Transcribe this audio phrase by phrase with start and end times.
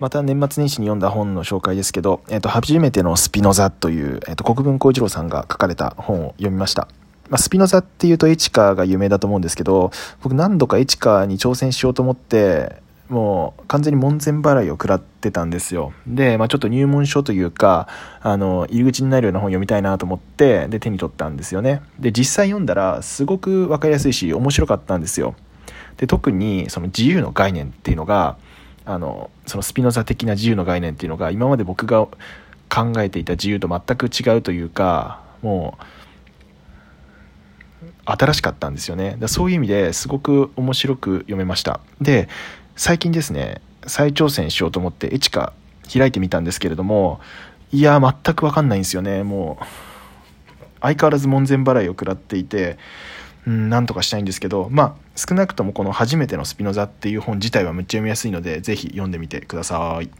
[0.00, 6.88] また年末年始に読んだ本の紹介ですけど、えっ、と、初めてのスピノザという、えっ、と、国分光一郎さんが書かれた本を読みました。
[7.28, 9.90] まあ、スピノザっていうとエチカが有名だと思うんですけど、
[10.22, 12.76] 僕何度かエチカに挑戦しようと思って、
[13.08, 15.92] もう完全に門前払いを食らってたんですよ。
[16.06, 17.88] で、まあ、ちょっと入門書というか、
[18.20, 21.82] あの、入り口になるような本読みたいなと思って、で、手に取ったんですよね。
[21.98, 25.34] で、実際読んだら、すごくわかりやすいし、面白かったんですよ。
[25.96, 28.36] で、特に、その自由の概念っていうのが、
[28.88, 32.06] あのそのスピノザ的な自由の概念っていうのが今まで僕が
[32.70, 35.76] 考えていた自由と全く違うというかも
[37.84, 39.18] う新しかったんですよね。
[39.26, 41.80] そういう意味ですごく面白く読めました。
[42.00, 42.30] で
[42.76, 45.52] 最近ですね再挑戦しようと思ってエチカ
[45.92, 47.20] 開いてみたんですけれども
[47.70, 49.22] いや全く分かんないんですよね。
[49.22, 49.64] もう
[50.80, 52.78] 相変わらず門前払いを食らっていて
[53.46, 60.10] うん、なんとかしたいんですけど、まあ、少なくともこの初めてのスピノザっていう本自体はめっちゃ読みやすいので、ぜひ読んでみてください。